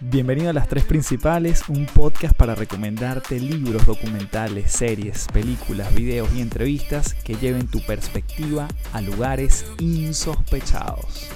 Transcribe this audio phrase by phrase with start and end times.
[0.00, 6.42] Bienvenido a Las Tres Principales, un podcast para recomendarte libros, documentales, series, películas, videos y
[6.42, 11.30] entrevistas que lleven tu perspectiva a lugares insospechados.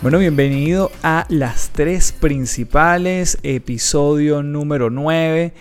[0.00, 5.52] Bueno, bienvenido a Las Tres Principales, episodio número 9.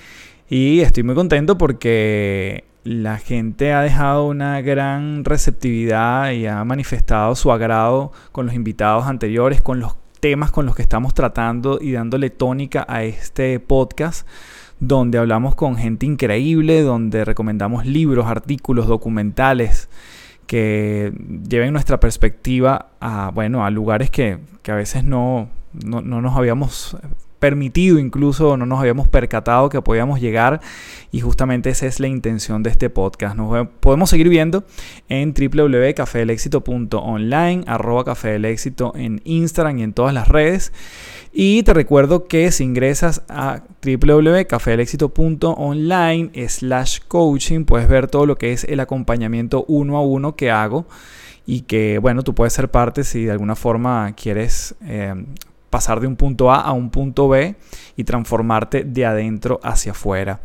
[0.50, 7.36] Y estoy muy contento porque la gente ha dejado una gran receptividad y ha manifestado
[7.36, 11.92] su agrado con los invitados anteriores, con los temas con los que estamos tratando y
[11.94, 14.28] dándole tónica a este podcast
[14.80, 19.90] donde hablamos con gente increíble, donde recomendamos libros, artículos, documentales
[20.48, 21.14] que
[21.48, 25.50] lleven nuestra perspectiva a, bueno, a lugares que, a veces no,
[25.86, 26.98] no, no nos habíamos
[27.42, 30.62] permitido incluso, no nos habíamos percatado que podíamos llegar
[31.12, 33.36] y justamente esa es la intención de este podcast.
[33.36, 34.64] Nos podemos seguir viendo
[35.10, 38.14] en www.cafedelexito.online, arroba
[38.94, 40.72] en Instagram y en todas las redes.
[41.34, 48.54] Y te recuerdo que si ingresas a www.cafedelexito.online slash coaching puedes ver todo lo que
[48.54, 50.86] es el acompañamiento uno a uno que hago
[51.48, 55.16] y que bueno, tú puedes ser parte si de alguna forma quieres eh,
[55.72, 57.56] pasar de un punto A a un punto B
[57.96, 60.42] y transformarte de adentro hacia afuera.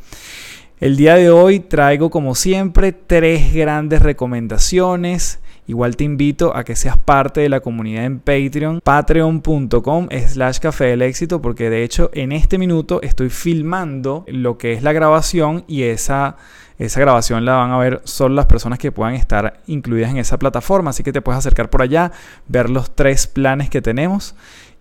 [0.78, 5.40] El día de hoy traigo como siempre tres grandes recomendaciones.
[5.66, 10.84] Igual te invito a que seas parte de la comunidad en Patreon, patreon.com slash café
[10.84, 15.64] del éxito, porque de hecho en este minuto estoy filmando lo que es la grabación
[15.66, 16.36] y esa,
[16.78, 20.38] esa grabación la van a ver solo las personas que puedan estar incluidas en esa
[20.38, 20.90] plataforma.
[20.90, 22.12] Así que te puedes acercar por allá,
[22.46, 24.36] ver los tres planes que tenemos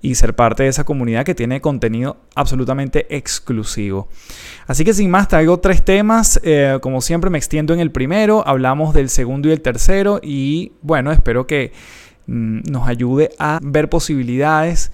[0.05, 4.07] y ser parte de esa comunidad que tiene contenido absolutamente exclusivo.
[4.67, 6.39] Así que sin más, traigo tres temas.
[6.43, 10.73] Eh, como siempre me extiendo en el primero, hablamos del segundo y el tercero y
[10.81, 11.71] bueno, espero que
[12.27, 14.91] mm, nos ayude a ver posibilidades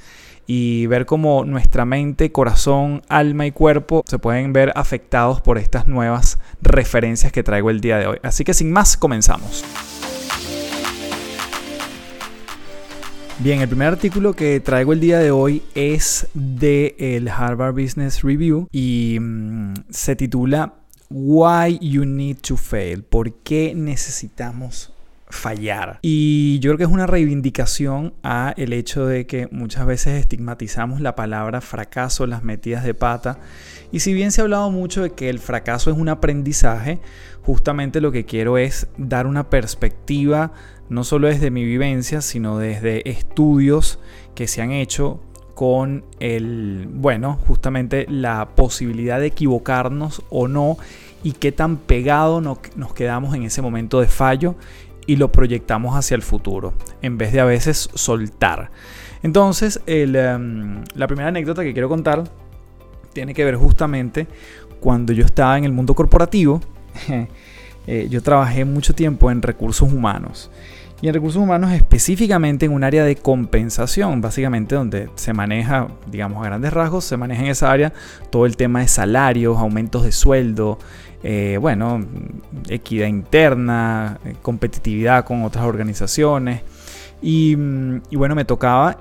[0.47, 5.87] y ver cómo nuestra mente, corazón, alma y cuerpo se pueden ver afectados por estas
[5.87, 8.17] nuevas referencias que traigo el día de hoy.
[8.23, 9.63] Así que sin más, comenzamos.
[13.43, 18.21] Bien, el primer artículo que traigo el día de hoy es de el Harvard Business
[18.21, 20.75] Review y mm, se titula
[21.09, 24.93] Why You Need to Fail, ¿por qué necesitamos
[25.31, 25.99] fallar?
[26.01, 31.01] Y yo creo que es una reivindicación a el hecho de que muchas veces estigmatizamos
[31.01, 33.39] la palabra fracaso, las metidas de pata.
[33.91, 36.99] Y si bien se ha hablado mucho de que el fracaso es un aprendizaje,
[37.41, 40.53] justamente lo que quiero es dar una perspectiva
[40.91, 43.97] no solo desde mi vivencia, sino desde estudios
[44.35, 45.21] que se han hecho
[45.55, 50.77] con el, bueno, justamente la posibilidad de equivocarnos o no
[51.23, 54.55] y qué tan pegado nos quedamos en ese momento de fallo
[55.07, 58.71] y lo proyectamos hacia el futuro, en vez de a veces soltar.
[59.23, 62.23] Entonces, em, la primera anécdota que quiero contar
[63.13, 64.27] tiene que ver justamente
[64.79, 66.61] cuando yo estaba en el mundo corporativo.
[67.87, 70.51] Eh, yo trabajé mucho tiempo en recursos humanos
[71.01, 76.43] y en recursos humanos específicamente en un área de compensación, básicamente donde se maneja, digamos
[76.43, 77.91] a grandes rasgos, se maneja en esa área
[78.29, 80.77] todo el tema de salarios, aumentos de sueldo,
[81.23, 82.05] eh, bueno,
[82.69, 86.61] equidad interna, eh, competitividad con otras organizaciones.
[87.19, 88.97] Y, mm, y bueno, me tocaba,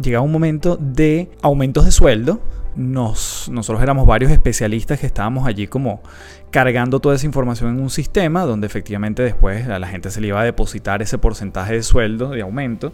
[0.00, 2.40] llegaba un momento de aumentos de sueldo,
[2.76, 6.02] nos, nosotros éramos varios especialistas que estábamos allí como
[6.50, 10.28] cargando toda esa información en un sistema donde efectivamente después a la gente se le
[10.28, 12.92] iba a depositar ese porcentaje de sueldo, de aumento,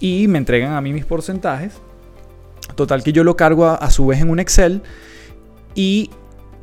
[0.00, 1.80] y me entregan a mí mis porcentajes.
[2.74, 4.82] Total que yo lo cargo a, su vez en un Excel
[5.74, 6.10] y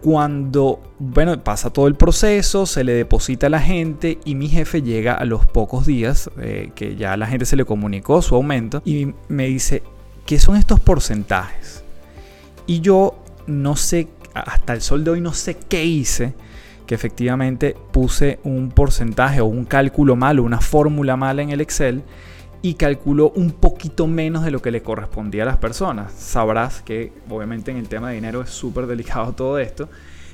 [0.02, 4.82] cuando, bueno, pasa todo el proceso, se le deposita a la gente y mi jefe
[4.82, 8.36] llega a los pocos días eh, que ya a la gente se le comunicó su
[8.36, 9.82] aumento y me dice,
[10.26, 11.83] ¿qué son estos porcentajes?
[12.66, 16.34] Y yo no sé, hasta el sol de hoy no sé qué hice,
[16.86, 22.04] que efectivamente puse un porcentaje o un cálculo malo, una fórmula mala en el Excel
[22.62, 26.14] y calculó un poquito menos de lo que le correspondía a las personas.
[26.14, 29.90] Sabrás que obviamente en el tema de dinero es súper delicado todo esto.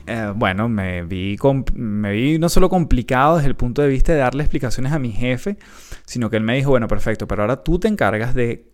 [0.05, 1.37] Eh, bueno, me vi,
[1.73, 5.11] me vi no solo complicado desde el punto de vista de darle explicaciones a mi
[5.11, 5.57] jefe,
[6.05, 8.68] sino que él me dijo, bueno, perfecto, pero ahora tú te encargas de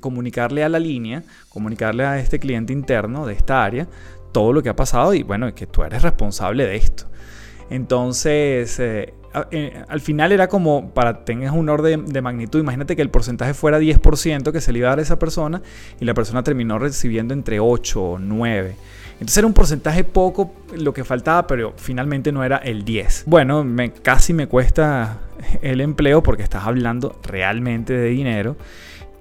[0.00, 3.86] comunicarle a la línea, comunicarle a este cliente interno de esta área
[4.32, 7.04] todo lo que ha pasado y bueno, que tú eres responsable de esto.
[7.70, 9.14] Entonces, eh,
[9.50, 13.54] eh, al final era como, para tengas un orden de magnitud, imagínate que el porcentaje
[13.54, 15.62] fuera 10% que se le iba a dar a esa persona
[16.00, 18.76] y la persona terminó recibiendo entre 8 o 9.
[19.14, 23.24] Entonces era un porcentaje poco lo que faltaba, pero finalmente no era el 10.
[23.26, 25.20] Bueno, me, casi me cuesta
[25.62, 28.56] el empleo porque estás hablando realmente de dinero.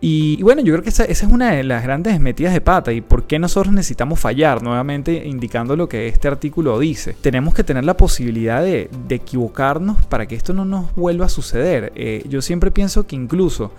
[0.07, 3.01] Y, bueno, yo creo que esa, es una de las grandes metidas de pata y
[3.01, 7.15] por qué nosotros necesitamos fallar, nuevamente indicando lo que este artículo dice.
[7.21, 11.91] Tenemos que tener la posibilidad de, equivocarnos para que esto no nos vuelva a suceder.
[11.95, 13.71] Eh, yo siempre pienso que incluso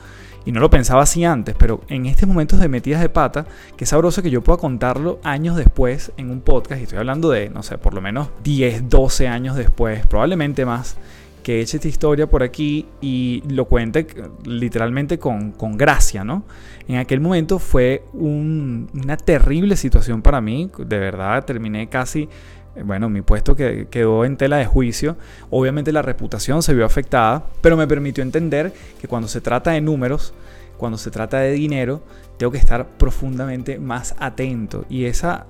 [0.45, 3.47] y no lo pensaba así antes, pero en estos momentos de metidas de pata,
[3.77, 7.51] qué sabroso que yo pueda contarlo años después en un podcast, y estoy hablando de,
[7.51, 10.97] no sé, por lo menos 10, 12 años después, probablemente más,
[11.47, 14.05] que eche esta historia por aquí y lo cuente
[14.45, 16.43] literalmente con, gracia, ¿no?
[16.89, 22.29] En aquel momento fue una terrible situación para mí, de verdad terminé casi
[22.85, 25.17] bueno, mi puesto que quedó en tela de juicio.
[25.49, 29.81] Obviamente la reputación se vio afectada, pero me permitió entender que cuando se trata de
[29.81, 30.35] números,
[30.77, 32.03] cuando se trata de dinero,
[32.37, 34.85] tengo que estar profundamente más atento.
[34.89, 35.47] Y esa,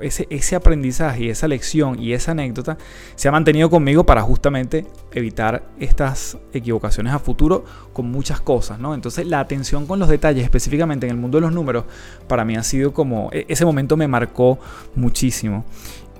[0.00, 2.78] ese, ese aprendizaje y esa lección y esa anécdota
[3.16, 8.78] se ha mantenido conmigo para justamente evitar estas equivocaciones a futuro con muchas cosas.
[8.78, 8.94] ¿no?
[8.94, 11.84] Entonces la atención con los detalles, específicamente en el mundo de los números,
[12.28, 14.58] para mí ha sido como, e, ese momento me marcó
[14.94, 15.64] muchísimo.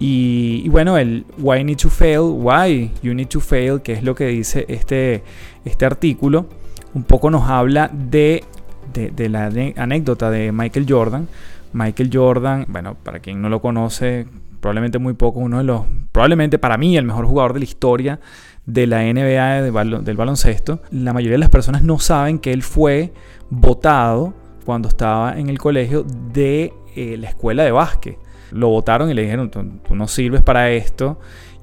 [0.01, 4.15] Y, bueno, el why need to fail, why you need to fail, que es lo
[4.15, 5.25] que dice este,
[5.65, 6.47] este artículo,
[6.95, 8.45] un poco nos habla de,
[8.93, 9.47] de, la
[9.77, 11.29] anécdota de Michael Jordan.
[11.73, 14.27] Michael Jordan, bueno, para quien no lo conoce,
[14.61, 15.83] probablemente muy poco, uno de los,
[16.13, 18.21] probablemente para mí el mejor jugador de la historia
[18.65, 19.63] de la NBA
[20.03, 20.81] del baloncesto.
[20.91, 23.13] La mayoría de las personas no saben que él fue
[23.51, 28.19] votado cuando estaba en el colegio de eh, la escuela de básquet
[28.51, 31.19] lo votaron y le dijeron, tú, no sirves para esto.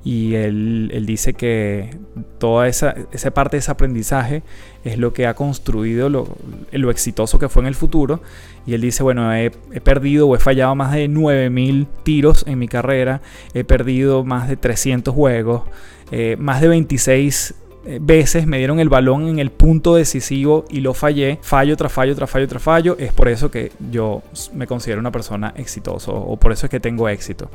[0.06, 1.98] Y él, dice que
[2.38, 4.44] toda esa, esa, parte de ese aprendizaje
[4.84, 6.28] es lo que ha construido lo,
[6.72, 8.22] lo, exitoso que fue en el futuro.
[8.68, 9.50] Y él dice, bueno, he,
[9.84, 13.22] perdido o he fallado más de 9000 tiros en mi carrera,
[13.56, 15.63] he perdido más de 300 juegos,
[16.12, 17.56] eh, más de 26
[17.88, 21.92] eh, veces me dieron el balón en el punto decisivo y lo fallé, fallo tras
[21.92, 24.22] fallo tras fallo tras fallo, es por eso que yo
[24.54, 27.50] me considero una persona exitosa o por eso es que tengo éxito.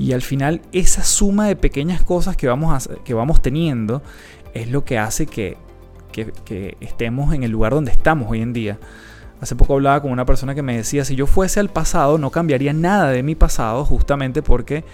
[0.00, 4.02] Y al final esa suma de pequeñas cosas que vamos, que vamos teniendo
[4.54, 5.58] es lo que hace que,
[6.80, 8.78] estemos en el lugar donde estamos hoy en día.
[9.42, 12.30] Hace poco hablaba con una persona que me decía, si yo fuese al pasado no
[12.30, 14.84] cambiaría nada de mi pasado justamente porque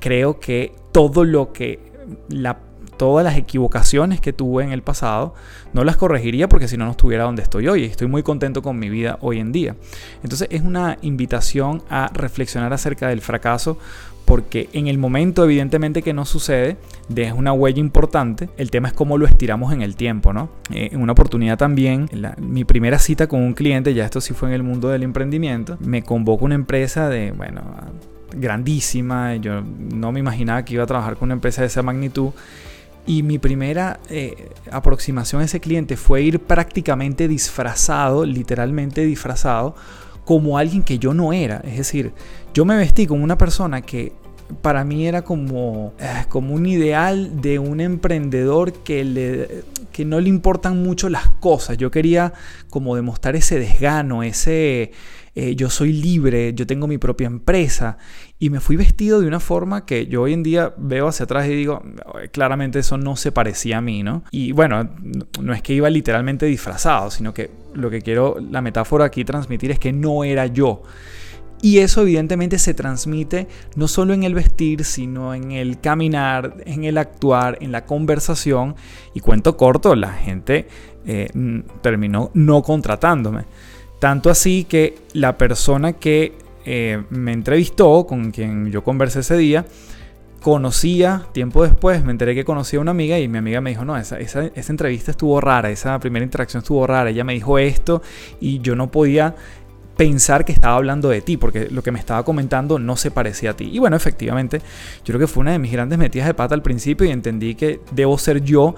[0.00, 1.92] creo que todo lo que
[2.30, 2.58] la
[2.96, 5.34] todas las equivocaciones que tuve en el pasado,
[5.74, 7.84] no las corregiría porque si no no estuviera donde estoy hoy.
[7.84, 9.76] Estoy muy contento con mi vida hoy en día.
[10.22, 13.76] Entonces es una invitación a reflexionar acerca del fracaso
[14.26, 16.76] porque en el momento evidentemente que no sucede,
[17.08, 18.50] deja una huella importante.
[18.58, 20.50] El tema es cómo lo estiramos en el tiempo, ¿no?
[20.70, 24.48] Eh, en una oportunidad también, mi primera cita con un cliente, ya esto sí fue
[24.48, 27.62] en el mundo del emprendimiento, me convoca una empresa de, bueno,
[28.32, 32.32] grandísima, yo no me imaginaba que iba a trabajar con una empresa de esa magnitud
[33.06, 39.76] y mi primera eh, aproximación a ese cliente fue ir prácticamente disfrazado, literalmente disfrazado,
[40.26, 41.62] como alguien que yo no era.
[41.64, 42.12] Es decir,
[42.52, 44.12] yo me vestí como una persona que
[44.60, 49.62] para mí era como, eh, como un ideal de un emprendedor que, le,
[49.92, 51.78] que no le importan mucho las cosas.
[51.78, 52.32] Yo quería
[52.70, 54.90] como demostrar ese desgano, ese,
[55.38, 57.98] eh, yo soy libre, yo tengo mi propia empresa
[58.38, 61.46] y me fui vestido de una forma que yo hoy en día veo hacia atrás
[61.46, 61.82] y digo,
[62.32, 64.24] claramente eso no se parecía a mí, ¿no?
[64.30, 64.88] Y bueno,
[65.42, 69.70] no es que iba literalmente disfrazado, sino que lo que quiero, la metáfora aquí transmitir
[69.70, 70.82] es que no era yo.
[71.60, 76.84] Y eso evidentemente se transmite no solo en el vestir, sino en el caminar, en
[76.84, 78.74] el actuar, en la conversación.
[79.12, 80.66] Y cuento corto, la gente
[81.04, 81.28] eh,
[81.82, 83.44] terminó no contratándome.
[83.98, 86.34] Tanto así que la persona que
[86.64, 89.64] eh, me entrevistó, con quien yo conversé ese día,
[90.42, 93.84] conocía, tiempo después me enteré que conocía a una amiga y mi amiga me dijo,
[93.84, 97.58] no, esa, esa, esa, entrevista estuvo rara, esa primera interacción estuvo rara, ella me dijo
[97.58, 98.02] esto
[98.40, 99.34] y yo no podía
[99.96, 103.50] pensar que estaba hablando de ti, porque lo que me estaba comentando no se parecía
[103.50, 103.70] a ti.
[103.72, 106.62] Y bueno, efectivamente, yo creo que fue una de mis grandes metidas de pata al
[106.62, 108.74] principio y entendí que debo ser yo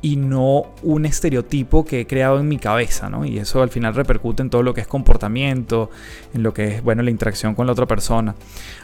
[0.00, 3.24] y no un estereotipo que he creado en mi cabeza, ¿no?
[3.24, 5.90] Y eso al final repercute en todo lo que es comportamiento,
[6.34, 8.34] en lo que es, bueno, la interacción con la otra persona.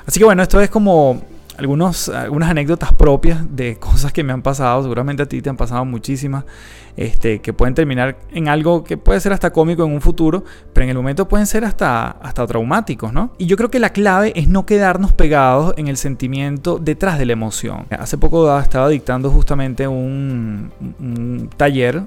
[0.06, 1.22] Así que bueno, esto es como
[1.56, 5.56] algunos, algunas anécdotas propias de cosas que me han pasado, seguramente a ti te han
[5.56, 6.44] pasado muchísimas,
[6.96, 10.84] este, que pueden terminar en algo que puede ser hasta cómico en un futuro, pero
[10.84, 13.32] en el momento pueden ser hasta, hasta traumáticos, ¿no?
[13.38, 17.26] Y yo creo que la clave es no quedarnos pegados en el sentimiento detrás de
[17.26, 17.86] la emoción.
[17.90, 20.70] Hace poco estaba dictando justamente un,
[21.56, 22.02] taller,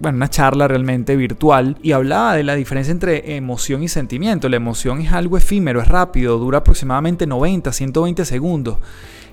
[0.00, 4.48] bueno, una charla realmente virtual, y hablaba de la diferencia entre emoción y sentimiento.
[4.48, 8.78] La emoción es algo efímero, es rápido, dura aproximadamente 90, 120 segundos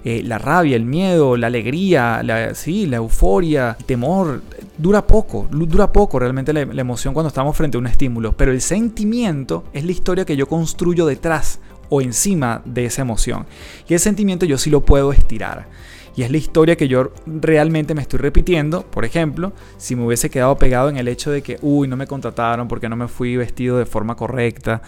[0.04, 4.42] eh, la rabia, el miedo, la alegría, la, sí, la euforia, el temor,
[4.78, 8.52] dura poco, dura poco realmente la, la emoción cuando estamos frente a un estímulo, pero
[8.52, 13.46] el sentimiento es la historia que yo construyo detrás o encima de esa emoción.
[13.88, 15.68] Y ese sentimiento yo sí lo puedo estirar.
[16.16, 18.84] Y es la historia que yo realmente me estoy repitiendo.
[18.84, 22.08] Por ejemplo, si me hubiese quedado pegado en el hecho de que, uy, no me
[22.08, 24.82] contrataron porque no me fui vestido de forma correcta.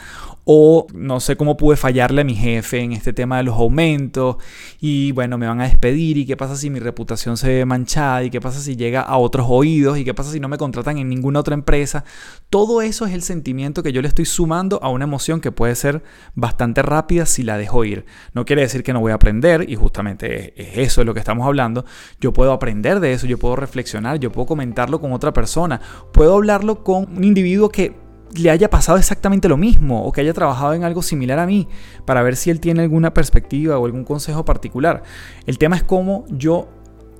[0.43, 4.37] O no sé cómo pude fallarle a mi jefe en este tema de los aumentos.
[4.79, 6.17] Y bueno, me van a despedir.
[6.17, 8.23] ¿Y qué pasa si mi reputación se ve manchada?
[8.23, 9.97] ¿Y qué pasa si llega a otros oídos?
[9.97, 12.03] ¿Y qué pasa si no me contratan en ninguna otra empresa?
[12.49, 15.75] Todo eso es el sentimiento que yo le estoy sumando a una emoción que puede
[15.75, 18.05] ser bastante rápida si la dejo ir.
[18.33, 19.69] No quiere decir que no voy a aprender.
[19.69, 21.85] Y justamente es eso lo que estamos hablando,
[22.19, 25.79] yo puedo aprender de eso, yo puedo reflexionar, yo puedo comentarlo con otra persona,
[26.11, 27.95] puedo hablarlo con un individuo que
[28.33, 31.67] le haya pasado exactamente lo mismo o que haya trabajado en algo similar a mí
[32.05, 35.03] para ver si él tiene alguna perspectiva o algún consejo particular.
[35.45, 36.69] El tema es cómo yo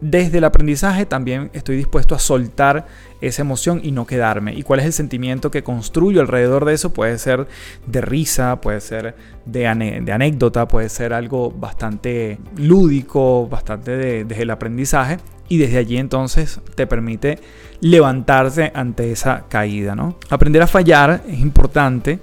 [0.01, 2.87] desde el aprendizaje también estoy dispuesto a soltar
[3.21, 4.53] esa emoción y no quedarme.
[4.55, 6.91] ¿Y cuál es el sentimiento que construyo alrededor de eso?
[6.91, 7.47] Puede ser
[7.85, 9.15] de risa, puede ser
[9.45, 15.17] de, anécdota, puede ser algo bastante lúdico, bastante desde el aprendizaje.
[15.47, 17.37] Y desde allí entonces te permite
[17.81, 19.95] levantarse ante esa caída.
[20.29, 22.19] Aprender a fallar es importante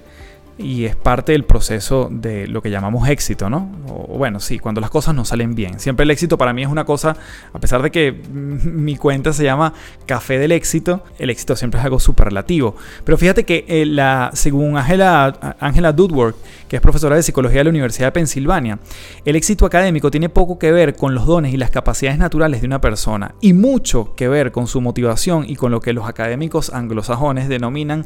[0.59, 3.71] y es parte del proceso de lo que llamamos éxito, ¿no?
[3.87, 5.79] O, bueno, sí, cuando las cosas no salen bien.
[5.79, 7.15] Siempre el éxito para mí es una cosa,
[7.53, 9.73] a pesar de que mi cuenta se llama
[10.05, 12.75] Café del Éxito, el éxito siempre es algo superlativo.
[13.05, 16.35] Pero fíjate que eh, según Angela, Angela Dudworth,
[16.67, 18.79] que es profesora de psicología de la Universidad de Pensilvania,
[19.23, 22.67] el éxito académico tiene poco que ver con los dones y las capacidades naturales de
[22.67, 26.73] una persona y mucho que ver con su motivación y con lo que los académicos
[26.73, 28.03] anglosajones denominan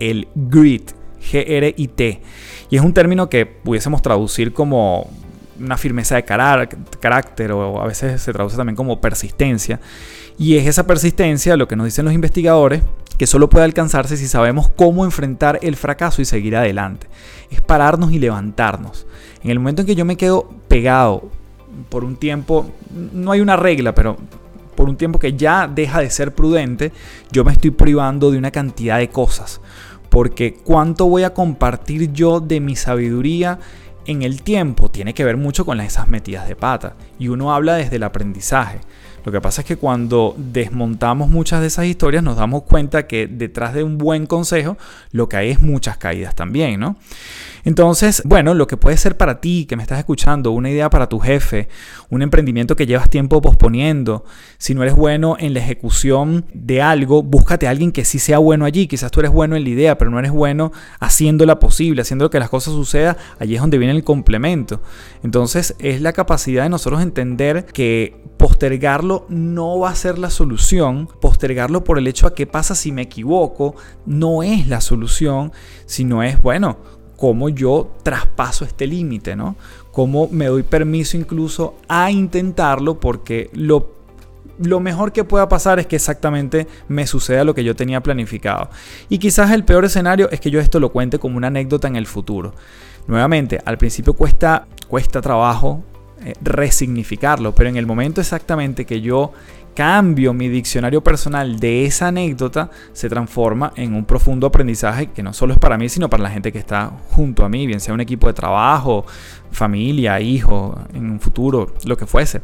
[0.00, 0.90] el grit
[1.30, 2.20] G-R-I-T.
[2.70, 5.10] Y es un término que pudiésemos traducir como
[5.58, 9.80] una firmeza de carácter o a veces se traduce también como persistencia.
[10.38, 12.82] Y es esa persistencia, lo que nos dicen los investigadores,
[13.18, 17.06] que solo puede alcanzarse si sabemos cómo enfrentar el fracaso y seguir adelante.
[17.50, 19.06] Es pararnos y levantarnos.
[19.44, 21.30] En el momento en que yo me quedo pegado
[21.88, 22.66] por un tiempo,
[23.12, 24.16] no hay una regla, pero
[24.74, 26.90] por un tiempo que ya deja de ser prudente,
[27.30, 29.60] yo me estoy privando de una cantidad de cosas
[30.14, 33.58] porque cuánto voy a compartir yo de mi sabiduría
[34.06, 36.94] en el tiempo tiene que ver mucho con esas metidas de pata.
[37.18, 38.78] Y uno habla desde el aprendizaje.
[39.24, 43.26] Lo que pasa es que cuando desmontamos muchas de esas historias nos damos cuenta que
[43.26, 44.78] detrás de un buen consejo
[45.10, 46.94] lo que hay es muchas caídas también, ¿no?
[47.64, 51.08] Entonces, bueno, lo que puede ser para ti, que me estás escuchando, una idea para
[51.08, 51.68] tu jefe,
[52.10, 54.24] un emprendimiento que llevas tiempo posponiendo,
[54.58, 58.38] si no eres bueno en la ejecución de algo, búscate a alguien que sí sea
[58.38, 58.86] bueno allí.
[58.86, 62.38] Quizás tú eres bueno en la idea, pero no eres bueno haciéndola posible, haciendo que
[62.38, 63.16] las cosas sucedan.
[63.38, 64.82] Allí es donde viene el complemento.
[65.22, 71.08] Entonces, es la capacidad de nosotros entender que postergarlo no va a ser la solución.
[71.20, 75.52] Postergarlo por el hecho a qué pasa si me equivoco no es la solución,
[75.86, 76.78] sino es, bueno,
[77.16, 79.56] cómo yo traspaso este límite, ¿no?
[79.92, 83.92] Cómo me doy permiso incluso a intentarlo porque lo,
[84.58, 88.70] lo mejor que pueda pasar es que exactamente me suceda lo que yo tenía planificado.
[89.08, 91.96] Y quizás el peor escenario es que yo esto lo cuente como una anécdota en
[91.96, 92.54] el futuro.
[93.06, 95.84] Nuevamente, al principio cuesta, cuesta trabajo
[96.24, 99.32] eh, resignificarlo, pero en el momento exactamente que yo
[99.74, 105.32] cambio mi diccionario personal de esa anécdota, se transforma en un profundo aprendizaje que no
[105.32, 107.92] solo es para mí, sino para la gente que está junto a mí, bien sea
[107.92, 109.04] un equipo de trabajo,
[109.54, 112.42] familia, hijo, en un futuro, lo que fuese.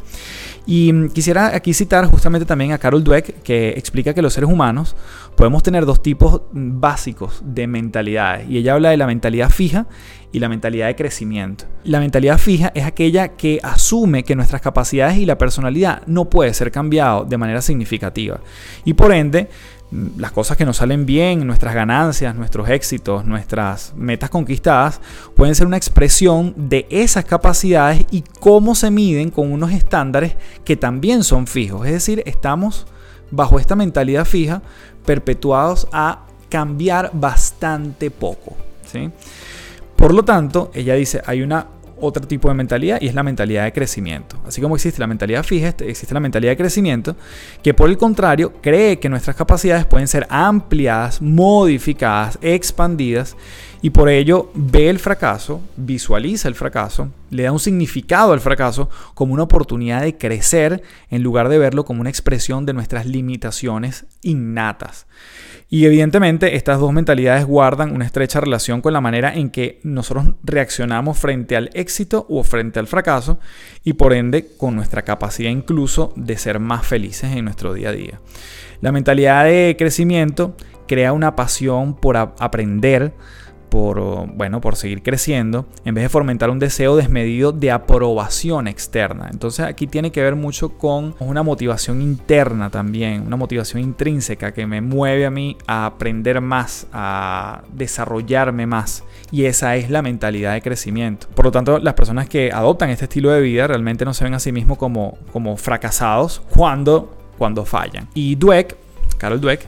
[0.67, 4.49] Y mm, quisiera aquí citar justamente también a Carol Dweck, que explica que los seres
[4.49, 4.97] humanos
[5.37, 8.49] podemos tener dos tipos básicos de mentalidades.
[8.49, 9.87] Y ella habla de la mentalidad fija
[10.33, 11.65] y la mentalidad de crecimiento.
[11.85, 16.55] La mentalidad fija es aquella que asume que nuestras capacidades y la personalidad no puede
[16.55, 18.41] ser cambiado de manera significativa.
[18.85, 19.49] Y por ende,
[20.17, 25.01] las cosas que nos salen bien, nuestras ganancias, nuestros éxitos, nuestras metas conquistadas,
[25.35, 30.77] pueden ser una expresión de esas capacidades y cómo se miden con unos estándares que
[30.77, 31.87] también son fijos.
[31.87, 32.87] Es decir, estamos
[33.31, 34.63] bajo esta mentalidad fija,
[35.05, 38.57] perpetuados a cambiar bastante poco.
[38.91, 39.11] ¿sí?
[39.97, 41.67] Por lo tanto, ella dice, hay una
[42.01, 44.37] otro tipo de mentalidad y es la mentalidad de crecimiento.
[44.47, 47.17] Así como existe la mentalidad fija, este, existe la mentalidad de crecimiento,
[47.63, 53.37] que por el contrario cree que nuestras capacidades pueden ser ampliadas, modificadas, expandidas
[53.83, 58.91] Y por ello ve el fracaso, visualiza el fracaso, le da un significado al fracaso
[59.15, 64.05] como una oportunidad de crecer en lugar de verlo como una expresión de nuestras limitaciones
[64.21, 65.07] innatas.
[65.73, 70.35] Y evidentemente estas dos mentalidades guardan una estrecha relación con la manera en que nosotros
[70.43, 73.39] reaccionamos frente al éxito o frente al fracaso
[73.85, 77.93] y por ende con nuestra capacidad incluso de ser más felices en nuestro día a
[77.93, 78.21] día.
[78.81, 80.57] La mentalidad de crecimiento
[80.89, 83.15] crea una pasión por aprender,
[83.71, 89.29] por, bueno, por seguir creciendo, en vez de fomentar un deseo desmedido de aprobación externa.
[89.33, 94.67] Entonces aquí tiene que ver mucho con una motivación interna también, una motivación intrínseca que
[94.67, 99.05] me mueve a mí a aprender más, a desarrollarme más.
[99.31, 101.29] Y esa es la mentalidad de crecimiento.
[101.35, 104.35] Por lo tanto, las personas que adoptan este estilo de vida realmente no se ven
[104.35, 108.09] a sí mismos como, como fracasados cuando, cuando fallan.
[108.15, 108.77] Y Dweck,
[109.19, 109.61] Carol Dweck,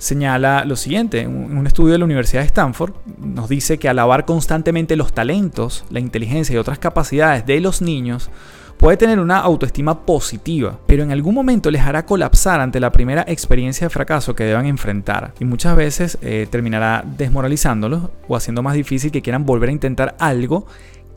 [0.00, 4.24] señala lo siguiente, en un estudio de la Universidad de Stanford nos dice que alabar
[4.24, 8.30] constantemente los talentos, la inteligencia y otras capacidades de los niños
[8.78, 13.26] puede tener una autoestima positiva, pero en algún momento les hará colapsar ante la primera
[13.28, 18.72] experiencia de fracaso que deban enfrentar y muchas veces eh, terminará desmoralizándolos o haciendo más
[18.72, 20.66] difícil que quieran volver a intentar algo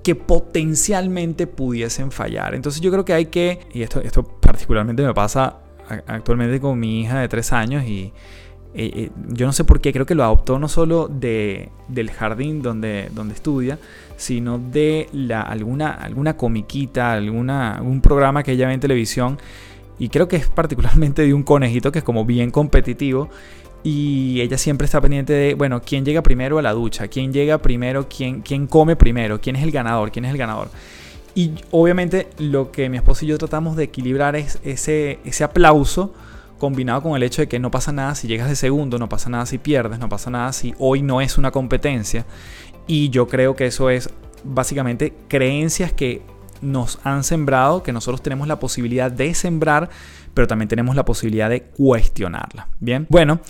[0.03, 2.53] que potencialmente pudiesen fallar.
[2.53, 5.59] Entonces yo creo que hay que, y esto, esto particularmente me pasa
[6.05, 8.11] actualmente con mi hija de tres años y
[8.75, 12.09] eh, eh, yo no sé por qué, creo que lo adoptó no solo de, del
[12.09, 13.77] jardín donde, donde estudia,
[14.17, 19.37] sino de la, alguna, alguna comiquita, alguna, algún programa que ella ve en televisión.
[19.99, 23.29] Y creo que es particularmente de un conejito que es como bien competitivo.
[23.83, 27.57] Y ella siempre está pendiente de, bueno, quién llega primero a la ducha, quién llega
[27.57, 30.69] primero, quién, quién come primero, quién es el ganador, quién es el ganador.
[31.35, 36.13] Y obviamente lo que mi esposo y yo tratamos de equilibrar es ese, ese aplauso
[36.63, 39.29] combinado con el hecho de que no pasa nada si llegas de segundo, no pasa
[39.29, 42.25] nada si pierdes, no pasa nada si hoy no es una competencia.
[42.87, 44.09] Y yo creo que eso es
[44.45, 46.21] básicamente creencias que
[46.61, 49.89] nos han sembrado, que nosotros tenemos la posibilidad de sembrar,
[50.33, 52.69] pero también tenemos la posibilidad de cuestionarla.
[52.79, 53.41] Bien, bueno,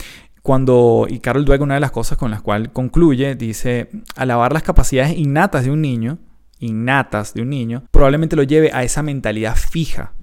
[0.42, 4.64] cuando, y Carol Dweck, una de las cosas con las cuales concluye, dice, alabar las
[4.64, 6.18] capacidades innatas de un niño,
[6.58, 10.14] innatas de un niño, probablemente lo lleve a esa mentalidad fija,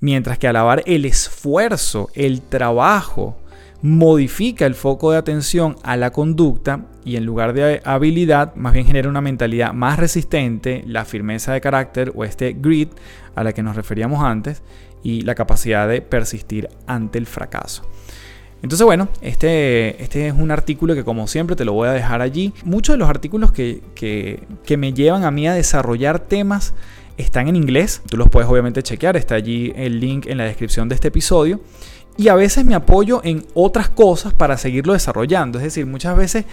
[0.00, 3.36] Mientras que alabar el esfuerzo, el trabajo,
[3.82, 8.86] modifica el foco de atención a la conducta y en lugar de habilidad, más bien
[8.86, 12.90] genera una mentalidad más resistente, la firmeza de carácter o este grit
[13.34, 14.62] a la que nos referíamos antes
[15.02, 17.82] y la capacidad de persistir ante el fracaso.
[18.62, 22.20] Entonces, bueno, este, este es un artículo que como siempre te lo voy a dejar
[22.20, 22.52] allí.
[22.64, 26.74] Muchos de los artículos que, que, que me llevan a mí a desarrollar temas
[27.18, 30.88] están en inglés, tú los puedes obviamente chequear, está allí el link en la descripción
[30.88, 31.60] de este episodio.
[32.16, 35.58] Y a veces me apoyo en otras cosas para seguirlo desarrollando.
[35.58, 36.46] Es decir, muchas veces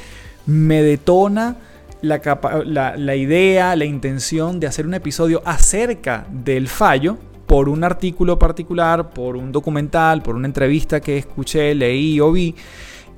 [0.45, 1.57] me detona
[2.01, 8.37] la, la, idea, la intención de hacer un episodio acerca del fallo por un artículo
[8.37, 12.55] particular, por un documental, por una entrevista que escuché, leí o vi.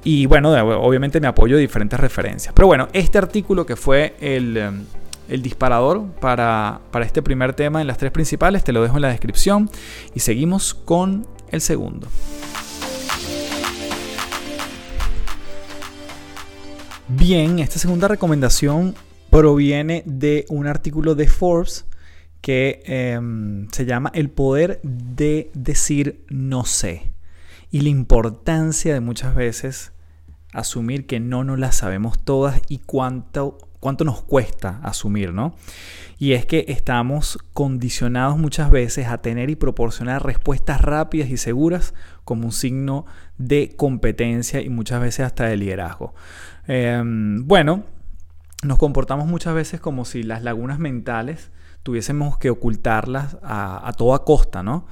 [0.04, 2.54] Y bueno, obviamente me apoyo de diferentes referencias.
[2.54, 4.86] Pero bueno, este artículo que fue el, em,
[5.28, 9.10] el disparador para, este primer tema en las tres principales, te lo dejo en la
[9.10, 9.70] descripción
[10.16, 12.08] y seguimos con el segundo.
[17.08, 18.96] Bien, esta segunda recomendación
[19.30, 21.86] proviene de un artículo de Forbes
[22.42, 27.12] que em, se llama El poder de decir no sé
[27.72, 29.92] y la importancia de muchas veces
[30.54, 35.56] asumir que no nos las sabemos todas y cuánto cuánto nos cuesta asumir, ¿no?
[36.20, 41.94] Y es que estamos condicionados muchas veces a tener y proporcionar respuestas rápidas y seguras
[42.24, 43.06] como un signo
[43.38, 46.16] de competencia y muchas veces hasta de liderazgo.
[46.68, 47.84] Em, bueno,
[48.64, 51.52] nos comportamos muchas veces como si las lagunas mentales
[51.84, 54.88] tuviésemos que ocultarlas a, a toda costa, ¿no?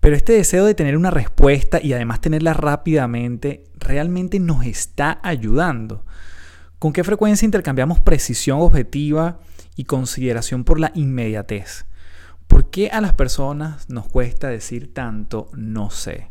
[0.00, 6.04] Pero este deseo de tener una respuesta y además tenerla rápidamente realmente nos está ayudando.
[6.78, 9.40] ¿Con qué frecuencia intercambiamos precisión objetiva
[9.76, 11.86] y consideración por la inmediatez?
[12.46, 16.30] ¿Por qué a las personas nos cuesta decir tanto no sé?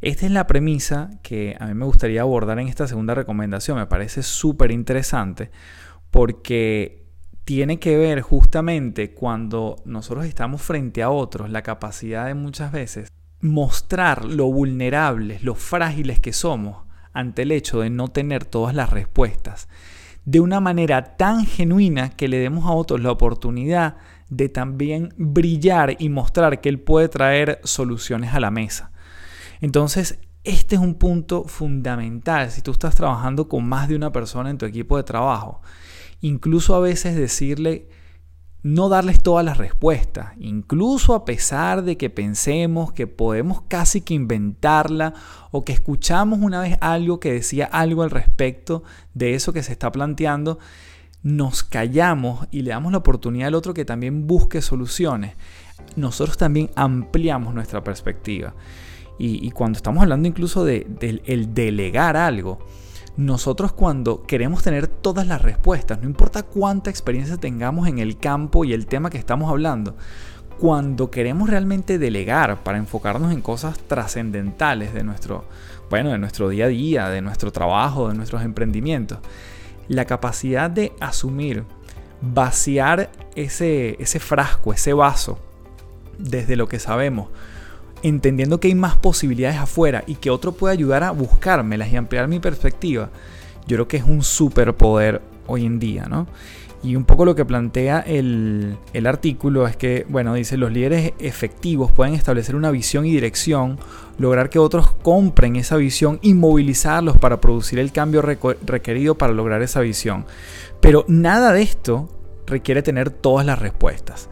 [0.00, 3.78] Esta es la premisa que a mí me gustaría abordar en esta segunda recomendación.
[3.78, 5.50] Me parece súper interesante
[6.12, 7.08] porque
[7.44, 13.08] tiene que ver justamente cuando nosotros estamos frente a otros, la capacidad de muchas veces
[13.40, 18.90] mostrar lo vulnerables, lo frágiles que somos ante el hecho de no tener todas las
[18.90, 19.68] respuestas,
[20.24, 23.96] de una manera tan genuina que le demos a otros la oportunidad
[24.28, 28.92] de también brillar y mostrar que Él puede traer soluciones a la mesa.
[29.60, 34.48] Entonces, Este es un punto fundamental si tú estás trabajando con más de una persona
[34.48, 35.60] en tu equipo de trabajo.
[36.22, 37.88] Incluso a veces decirle,
[38.62, 44.14] no darles todas las respuestas, incluso a pesar de que pensemos que podemos casi que
[44.14, 45.14] inventarla
[45.52, 48.82] o que escuchamos una vez algo que decía algo al respecto
[49.14, 50.58] de eso que se está planteando,
[51.22, 55.36] nos callamos y le damos la oportunidad al otro que también busque soluciones.
[55.96, 58.54] Nosotros también ampliamos nuestra perspectiva.
[59.20, 60.86] Y, cuando estamos hablando incluso de,
[61.26, 62.60] el delegar algo,
[63.18, 68.64] nosotros cuando queremos tener todas las respuestas, no importa cuánta experiencia tengamos en el campo
[68.64, 69.96] y el tema que estamos hablando,
[70.60, 75.44] cuando queremos realmente delegar para enfocarnos en cosas trascendentales de nuestro,
[75.90, 79.18] bueno, de nuestro día a día, de nuestro trabajo, de nuestros emprendimientos,
[79.88, 81.64] la capacidad de asumir,
[82.20, 85.40] vaciar ese, ese frasco, ese vaso,
[86.18, 87.30] desde lo que sabemos,
[88.02, 92.28] entendiendo que hay más posibilidades afuera y que otro puede ayudar a buscármelas y ampliar
[92.28, 93.10] mi perspectiva,
[93.66, 96.26] yo creo que es un superpoder hoy en día, ¿no?
[96.82, 101.12] Y un poco lo que plantea el, el, artículo es que, bueno, dice, los líderes
[101.18, 103.80] efectivos pueden establecer una visión y dirección,
[104.16, 109.60] lograr que otros compren esa visión y movilizarlos para producir el cambio requerido para lograr
[109.62, 110.24] esa visión.
[110.80, 112.08] Pero nada de esto
[112.46, 114.28] requiere tener todas las respuestas.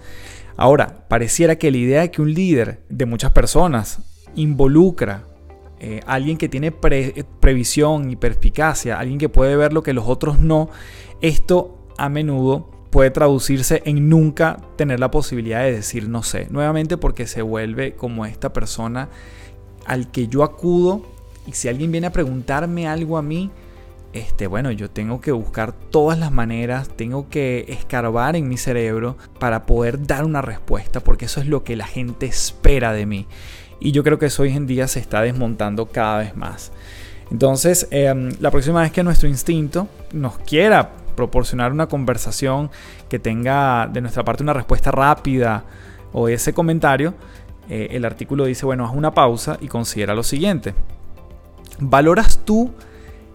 [0.57, 4.01] Ahora, pareciera que la idea de que un líder de muchas personas
[4.35, 5.25] involucra
[5.79, 10.40] eh, alguien que tiene previsión y perspicacia, alguien que puede ver lo que los otros
[10.40, 10.71] no,
[11.21, 16.47] esto a menudo puede traducirse en nunca tener la posibilidad de decir no sé.
[16.51, 19.11] Nuevamente porque se vuelve como esta persona
[19.85, 21.03] al que yo acudo
[21.47, 23.51] y si alguien viene a preguntarme algo a mí,
[24.12, 29.16] este, bueno, yo tengo que buscar todas las maneras, tengo que escarbar en mi cerebro
[29.38, 33.27] para poder dar una respuesta, porque eso es lo que la gente espera de mí.
[33.81, 36.73] Y yo creo que eso hoy en día se está desmontando cada vez más.
[37.31, 42.71] Entonces, em, la próxima vez que nuestro instinto nos quiera proporcionar una conversación
[43.09, 45.64] que tenga de nuestra parte una respuesta rápida
[46.12, 47.14] o ese comentario,
[47.69, 50.75] eh, el artículo dice, bueno, haz una pausa y considera lo siguiente.
[51.81, 52.73] ¿Valoras tú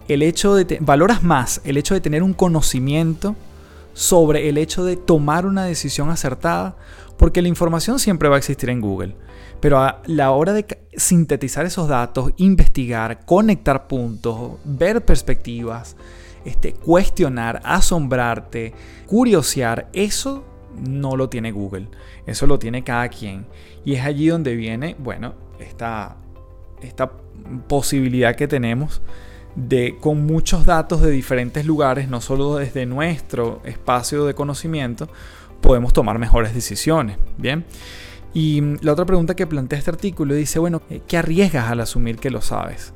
[0.08, 3.36] el hecho de valoras más el hecho de tener un conocimiento
[3.94, 6.76] sobre el hecho de tomar una decisión acertada,
[7.18, 9.14] porque la información siempre va a existir en Google,
[9.60, 15.96] pero a la hora de sintetizar esos datos, investigar, conectar puntos, ver perspectivas,
[16.44, 18.72] este, cuestionar, asombrarte,
[19.06, 20.44] curiosear, eso
[20.76, 21.88] no lo tiene Google,
[22.26, 23.46] eso lo tiene cada quien.
[23.84, 26.16] Y es allí donde viene, bueno, esta,
[26.80, 27.12] esta
[27.68, 29.02] posibilidad que tenemos
[29.56, 35.08] de, con muchos datos de diferentes lugares, no solo desde nuestro espacio de conocimiento,
[35.60, 37.18] podemos tomar mejores decisiones.
[37.36, 37.64] Bien.
[38.34, 41.80] Y mm, la otra pregunta que plantea este artículo dice, bueno, eh, ¿qué arriesgas al
[41.80, 42.94] asumir que lo sabes?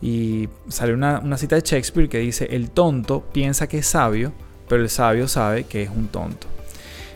[0.00, 4.32] Y sale una, una cita de Shakespeare que dice, el tonto piensa que es sabio,
[4.68, 6.48] pero el sabio sabe que es un tonto.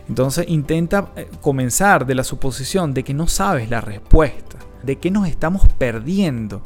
[0.09, 5.11] Entonces intenta eh, comenzar de la suposición de que no sabes la respuesta, de que
[5.11, 6.63] nos estamos perdiendo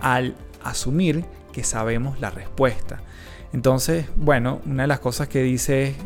[0.00, 0.34] al
[0.64, 3.00] asumir que sabemos la respuesta.
[3.52, 5.96] Entonces, bueno, una de las cosas que dice es,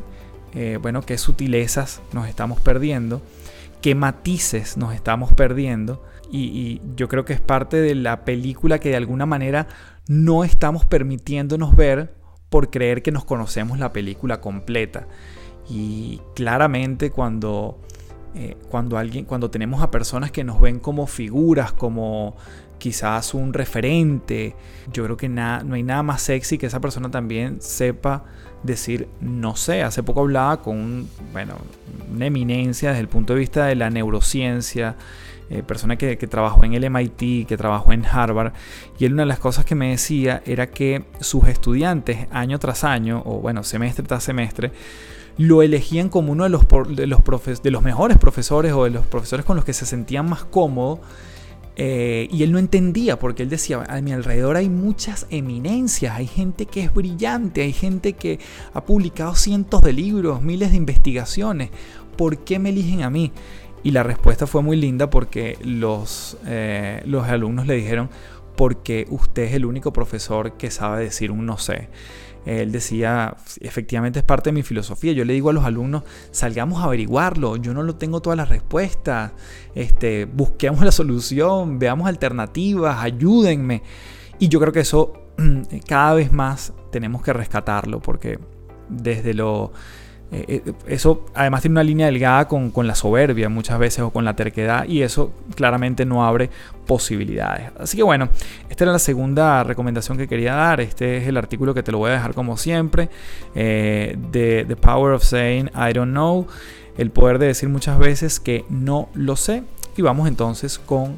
[0.54, 3.22] eh, bueno, qué sutilezas nos estamos perdiendo,
[3.80, 6.02] qué matices nos estamos perdiendo.
[6.30, 9.68] Y, yo creo que es parte de la película que de alguna manera
[10.09, 12.14] no estamos permitiéndonos ver
[12.50, 15.06] por creer que nos conocemos la película completa.
[15.68, 17.80] Y claramente cuando,
[18.35, 22.37] eh, cuando, alguien, cuando tenemos a personas que nos ven como figuras, como
[22.79, 24.55] quizás un referente.
[24.93, 28.25] Yo creo que nada, no hay nada más sexy que esa persona también sepa
[28.62, 29.83] decir no sé.
[29.83, 31.55] Hace poco hablaba con bueno,
[32.12, 34.97] una eminencia desde el punto de vista de la neurociencia,
[35.49, 38.53] eh, persona que, que, trabajó en el MIT, que trabajó en Harvard,
[38.99, 42.83] y él una de las cosas que me decía era que sus estudiantes año tras
[42.83, 44.73] año, o bueno, semestre tras semestre,
[45.39, 47.21] lo elegían como uno de los, de los,
[47.62, 51.01] de los mejores profesores o de los profesores con los que se sentían más cómodos
[51.79, 56.27] eh, y él no entendía porque él decía, a mi alrededor hay muchas eminencias, hay
[56.27, 58.39] gente que es brillante, hay gente que
[58.73, 61.71] ha publicado cientos de libros, miles de investigaciones,
[62.17, 63.31] ¿por qué me eligen a mí?
[63.83, 68.09] Y la respuesta fue muy linda porque los, eh, los alumnos le dijeron,
[68.57, 71.89] porque usted es el único profesor que sabe decir un no sé
[72.46, 75.12] él decía, efectivamente es parte de mi filosofía.
[75.12, 78.48] Yo le digo a los alumnos, salgamos a averiguarlo, yo no lo tengo todas las
[78.48, 79.32] respuestas,
[79.74, 83.82] este, busquemos la solución, veamos alternativas, ayúdenme.
[84.38, 85.12] Y yo creo que eso
[85.88, 88.38] cada vez más tenemos que rescatarlo, porque
[88.88, 89.72] desde lo,
[90.33, 94.11] eh, eh, eso además tiene una línea delgada con, con, la soberbia muchas veces o
[94.11, 96.51] con la terquedad y eso claramente no abre
[96.87, 97.71] posibilidades.
[97.79, 98.29] Así que bueno,
[98.69, 100.81] esta era la segunda recomendación que quería dar.
[100.81, 103.09] Este es el artículo que te lo voy a dejar como siempre
[103.55, 106.47] de The Power of Saying I Don't Know,
[106.99, 109.62] el poder de decir muchas veces que no lo sé.
[109.97, 111.17] Y vamos entonces con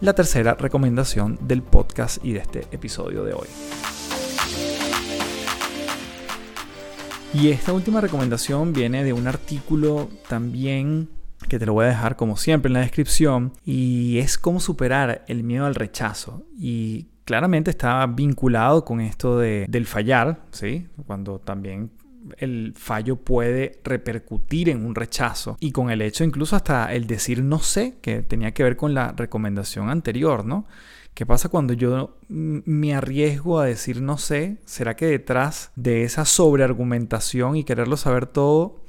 [0.00, 3.48] la tercera recomendación del podcast y de este episodio de hoy.
[7.38, 11.10] Y esta última recomendación viene de un artículo también
[11.50, 15.22] que te lo voy a dejar como siempre en la descripción y es cómo superar
[15.28, 20.86] el miedo al rechazo y claramente está vinculado con esto de, del fallar, ¿sí?
[21.06, 21.90] Cuando también
[22.38, 27.42] el fallo puede repercutir en un rechazo y con el hecho incluso hasta el decir
[27.42, 30.64] no sé, que tenía que ver con la recomendación anterior, ¿no?
[31.16, 34.58] ¿Qué pasa cuando yo me arriesgo a decir no sé?
[34.66, 38.82] ¿Será que detrás de esa sobreargumentación y quererlo saber todo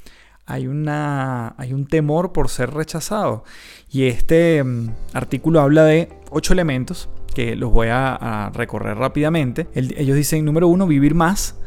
[0.46, 3.46] hay, una, hay un temor por ser rechazado?
[3.90, 4.62] Y este
[5.14, 9.70] artículo habla de ocho elementos que los voy a, recorrer rápidamente.
[9.74, 11.58] ellos dicen, número uno, vivir más.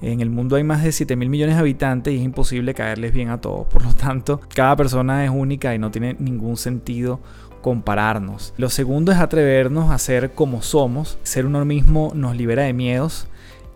[0.00, 3.12] En el mundo hay más de 7 mil millones de habitantes y es imposible caerles
[3.12, 3.68] bien a todos.
[3.68, 7.20] Por lo tanto, cada persona es única y no tiene ningún sentido
[7.60, 8.54] compararnos.
[8.56, 11.18] Lo segundo es atrevernos a ser como somos.
[11.22, 13.28] Ser uno mismo nos libera de miedos,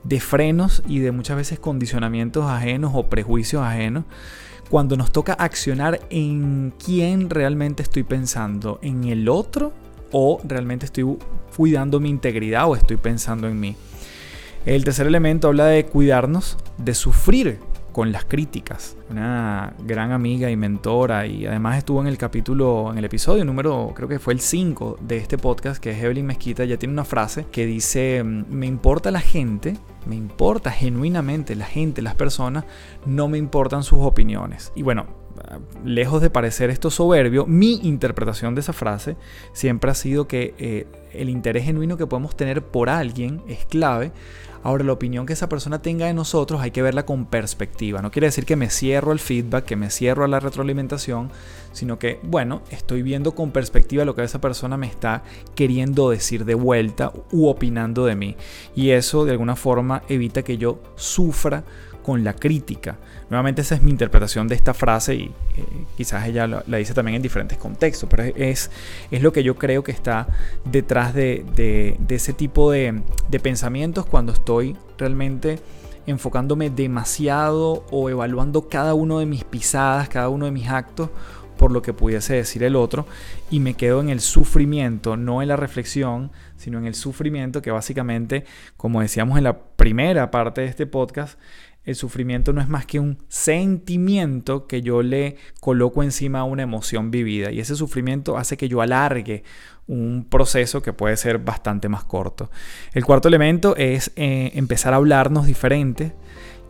[0.04, 4.04] de frenos y de muchas veces condicionamientos ajenos o prejuicios ajenos.
[4.70, 9.72] Cuando nos toca accionar en quién realmente estoy pensando, en el otro
[10.12, 11.18] o realmente estoy
[11.56, 13.76] cuidando mi integridad o estoy pensando en mí.
[14.64, 17.58] El tercer elemento habla de cuidarnos, de sufrir
[17.92, 18.96] con las críticas.
[19.10, 23.92] Una gran amiga y mentora y además estuvo en el capítulo, en el episodio número,
[23.94, 27.04] creo que fue el 5 de este podcast, que es Evelyn Mezquita, ya tiene una
[27.04, 29.76] frase que dice, mm, me importa la gente,
[30.06, 32.64] me importa genuinamente la gente, las personas,
[33.06, 34.72] no me importan sus opiniones.
[34.74, 35.21] Y bueno,
[35.84, 39.16] lejos de parecer esto soberbio, mi interpretación de esa frase
[39.52, 44.12] siempre ha sido que eh, el interés genuino que podemos tener por alguien es clave
[44.64, 48.00] Ahora, la opinión que esa persona tenga de nosotros hay que verla con perspectiva.
[48.00, 51.30] No quiere decir que me cierro al feedback, que me cierro a la retroalimentación,
[51.72, 55.24] sino que, bueno, estoy viendo con perspectiva lo que esa persona me está
[55.56, 58.36] queriendo decir de vuelta u opinando de mí.
[58.76, 61.64] Y eso de alguna forma evita que yo sufra
[62.02, 62.98] con la crítica.
[63.30, 65.22] Nuevamente esa es mi interpretación de esta frase y
[65.56, 65.64] eh,
[65.96, 68.70] quizás ella la, dice también en diferentes contextos, pero es,
[69.10, 70.26] es lo que yo creo que está
[70.64, 75.58] detrás de, ese tipo de, de pensamientos cuando estoy realmente
[76.06, 81.10] enfocándome demasiado o evaluando cada uno de mis pisadas, cada uno de mis actos
[81.62, 83.06] por lo que pudiese decir el otro
[83.48, 87.70] y me quedo en el sufrimiento, no en la reflexión, sino en el sufrimiento que
[87.70, 88.44] básicamente,
[88.76, 91.38] como decíamos en la primera parte de este podcast,
[91.84, 96.62] el sufrimiento no es más que un sentimiento que yo le coloco encima a una
[96.62, 99.42] emoción vivida y ese sufrimiento hace que yo alargue
[99.88, 102.50] un proceso que puede ser bastante más corto.
[102.92, 106.14] El cuarto elemento es eh, empezar a hablarnos diferente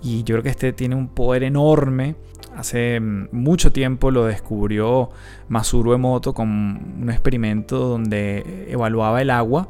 [0.02, 2.16] y yo creo que este tiene un poder enorme.
[2.56, 5.10] Hace mm, mucho tiempo lo descubrió
[5.48, 9.68] Masuro Emoto con un experimento donde evaluaba el agua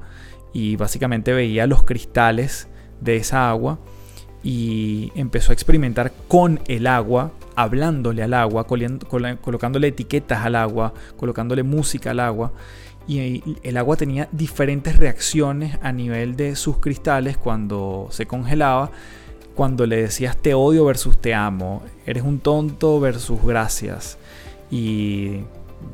[0.52, 2.68] y básicamente veía los cristales
[3.00, 3.80] de esa agua
[4.42, 11.62] y empezó a experimentar con el agua, hablándole al agua, colocándole etiquetas al agua, colocándole
[11.62, 12.52] música al agua.
[13.06, 18.90] Y el agua tenía diferentes reacciones a nivel de sus cristales cuando se congelaba,
[19.54, 24.18] cuando le decías te odio versus te amo, eres un tonto versus gracias.
[24.70, 25.40] Y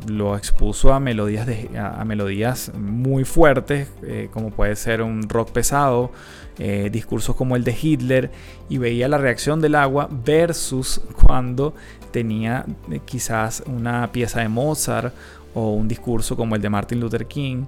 [0.07, 1.47] lo expuso a melodías,
[1.77, 6.11] a, melodías muy fuertes, eh, como puede ser un rock pesado,
[6.59, 8.31] eh, discursos como el de Hitler,
[8.69, 11.75] y veía la reacción del agua versus cuando
[12.11, 15.15] tenía eh, quizás una pieza de Mozart
[15.55, 17.65] o un discurso como el de Martin Luther King.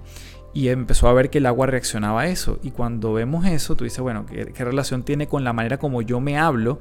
[0.52, 2.58] Y empezó a ver que el agua reaccionaba a eso.
[2.64, 6.02] Y cuando vemos eso, tú dices, bueno, ¿qué, qué relación tiene con la manera como
[6.02, 6.80] yo me hablo?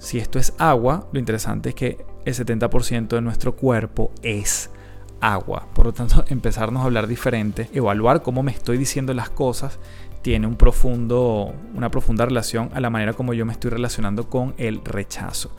[0.00, 4.70] Si esto es agua, lo interesante es que el 70% de nuestro cuerpo es
[5.20, 5.66] agua.
[5.74, 9.78] Por lo tanto, empezarnos a hablar diferente, evaluar cómo me estoy diciendo las cosas,
[10.22, 14.54] tiene un profundo, una profunda relación a la manera como yo me estoy relacionando con
[14.56, 15.50] el rechazo.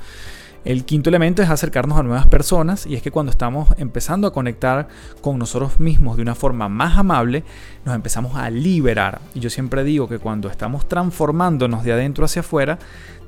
[0.64, 4.34] El quinto elemento es acercarnos a nuevas personas y es que cuando estamos empezando a
[4.34, 4.88] conectar
[5.22, 7.44] con nosotros mismos de una forma más amable,
[7.84, 9.22] nos empezamos a liberar.
[9.34, 12.78] Y yo siempre digo que cuando estamos transformándonos de adentro hacia afuera,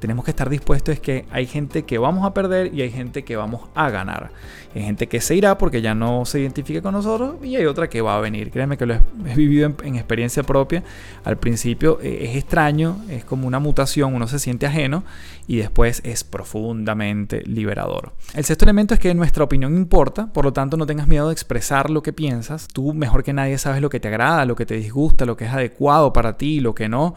[0.03, 3.23] tenemos que estar dispuestos es que hay gente que vamos a perder y hay gente
[3.23, 4.31] que vamos a ganar.
[4.75, 7.87] Hay gente que se irá porque ya no se identifica con nosotros y hay otra
[7.87, 8.51] que va a venir.
[8.51, 9.01] Créanme que lo he,
[9.33, 10.83] vivido en, experiencia propia.
[11.23, 15.05] Al principio eh, es extraño, es como una mutación, uno se siente ajeno
[15.47, 18.11] y después es profundamente liberador.
[18.33, 21.33] El sexto elemento es que nuestra opinión importa, por lo tanto no tengas miedo de
[21.33, 22.67] expresar lo que piensas.
[22.67, 25.45] Tú mejor que nadie sabes lo que te agrada, lo que te disgusta, lo que
[25.45, 27.15] es adecuado para ti, lo que no.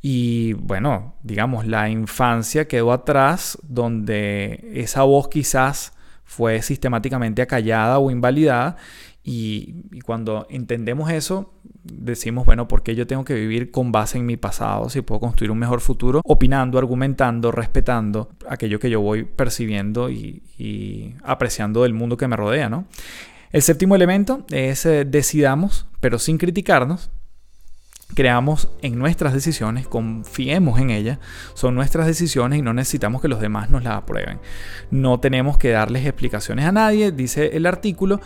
[0.00, 5.92] Y bueno, digamos, la infancia quedó atrás donde esa voz quizás
[6.24, 8.76] fue sistemáticamente acallada o invalidada.
[9.24, 14.24] Y, cuando entendemos eso, decimos, bueno, ¿por qué yo tengo que vivir con base en
[14.24, 16.22] mi pasado si puedo construir un mejor futuro?
[16.24, 22.68] Opinando, argumentando, respetando aquello que yo voy percibiendo y, apreciando del mundo que me rodea,
[22.68, 22.86] ¿no?
[23.50, 27.10] El séptimo elemento es eh, decidamos, pero sin criticarnos,
[28.14, 31.18] creamos en nuestras decisiones, confiemos en ellas,
[31.54, 34.40] son nuestras decisiones y no necesitamos que los demás nos las aprueben.
[34.90, 38.20] No tenemos que darles explicaciones a nadie, dice el artículo.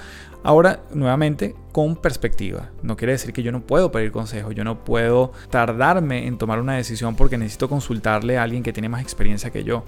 [0.45, 2.71] Ahora, nuevamente, con perspectiva.
[2.83, 6.59] No quiere decir que yo no puedo pedir consejo, yo no puedo tardarme en tomar
[6.59, 9.85] una decisión porque necesito consultarle a alguien que tiene más experiencia que yo.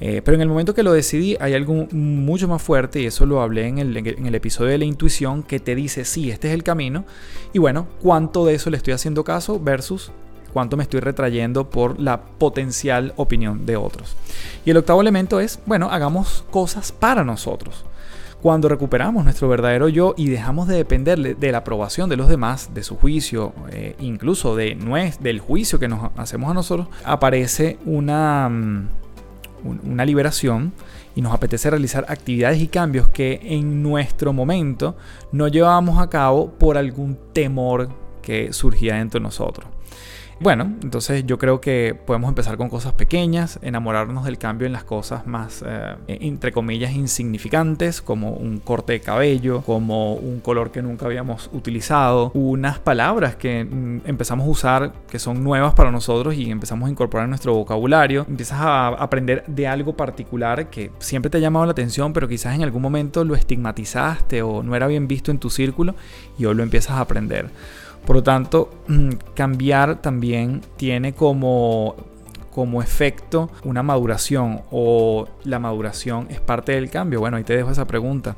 [0.00, 3.26] Eh, pero en el momento que lo decidí hay algo mucho más fuerte y eso
[3.26, 6.62] lo hablé en el, episodio de la intuición que te dice, sí, este es el
[6.62, 7.04] camino.
[7.52, 10.10] Y bueno, ¿cuánto de eso le estoy haciendo caso versus
[10.52, 14.16] cuánto me estoy retrayendo por la potencial opinión de otros?
[14.64, 17.84] Y el octavo elemento es, bueno, hagamos cosas para nosotros.
[18.40, 22.72] Cuando recuperamos nuestro verdadero yo y dejamos de depender de la aprobación de los demás,
[22.72, 24.78] de su juicio, eh, incluso de
[25.20, 28.88] del juicio que nos hacemos a nosotros, aparece una...
[29.64, 30.72] Una liberación
[31.14, 34.96] y nos apetece realizar actividades y cambios que en nuestro momento
[35.32, 37.88] no llevábamos a cabo por algún temor
[38.22, 39.66] que surgía dentro de nosotros.
[40.42, 44.84] Bueno, entonces yo creo que podemos empezar con cosas pequeñas, enamorarnos del cambio en las
[44.84, 50.80] cosas más, eh, entre comillas, insignificantes, como un corte de cabello, como un color que
[50.80, 56.34] nunca habíamos utilizado, unas palabras que mm, empezamos a usar que son nuevas para nosotros
[56.34, 58.24] y empezamos a incorporar en nuestro vocabulario.
[58.26, 62.54] Empiezas a aprender de algo particular que siempre te ha llamado la atención, pero quizás
[62.54, 65.94] en algún momento lo estigmatizaste o no era bien visto en tu círculo
[66.38, 67.50] y hoy lo empiezas a aprender.
[68.06, 71.94] Por lo tanto, mm, cambiar también tiene como,
[72.50, 77.20] como efecto una maduración o la maduración es parte del cambio.
[77.20, 78.36] Bueno, ahí te dejo esa pregunta.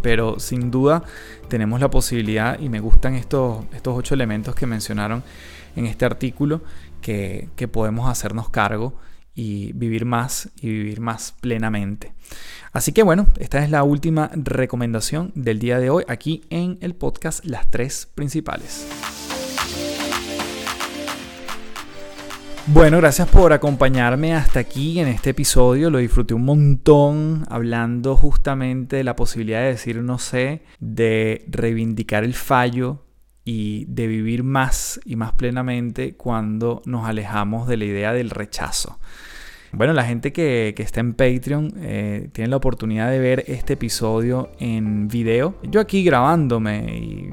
[0.00, 1.02] Pero sin duda
[1.48, 5.22] tenemos la posibilidad y me gustan estos, estos ocho elementos que mencionaron
[5.76, 6.62] en este artículo
[7.02, 8.94] que, que podemos hacernos cargo
[9.34, 12.12] y vivir más y vivir más plenamente.
[12.72, 16.94] Así que bueno, esta es la última recomendación del día de hoy aquí en el
[16.94, 18.86] podcast Las tres principales.
[22.68, 25.90] Bueno, gracias por acompañarme hasta aquí en este episodio.
[25.90, 32.22] Lo disfruté un montón hablando justamente de la posibilidad de decir no sé, de reivindicar
[32.22, 33.02] el fallo
[33.44, 38.98] y de vivir más y más plenamente cuando nos alejamos de la idea del rechazo.
[39.72, 44.50] Bueno, la gente que, está en Patreon eh, tiene la oportunidad de ver este episodio
[44.58, 45.54] en video.
[45.62, 47.30] Yo aquí grabándome y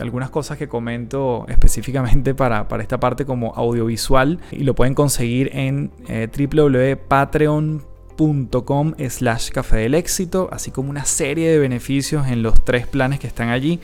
[0.00, 5.92] algunas cosas que comento específicamente para, esta parte como audiovisual y lo pueden conseguir en
[6.08, 12.88] eh, www.patreon.com slash café del éxito, así como una serie de beneficios en los tres
[12.88, 13.78] planes que están allí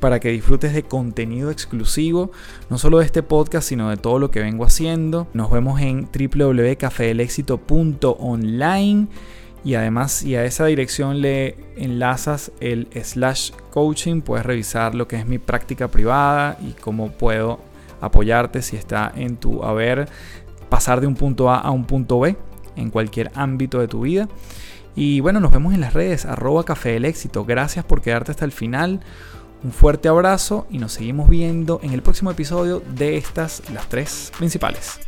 [0.00, 2.30] para que disfrutes de contenido exclusivo,
[2.70, 5.28] no solo de este podcast, sino de todo lo que vengo haciendo.
[5.32, 9.08] Nos vemos en www.cafedelexito.online
[9.64, 15.16] y además si a esa dirección le enlazas el slash coaching, puedes revisar lo que
[15.16, 17.60] es mi práctica privada y cómo puedo
[18.00, 20.06] apoyarte si está en tu haber
[20.68, 22.36] pasar de un punto A a un punto B
[22.76, 24.28] en cualquier ámbito de tu vida.
[24.96, 27.44] Y bueno, nos vemos en las redes, arroba café del éxito.
[27.44, 29.00] Gracias por quedarte hasta el final.
[29.64, 34.30] Un fuerte abrazo y nos seguimos viendo en el próximo episodio de estas, las tres
[34.36, 35.00] principales.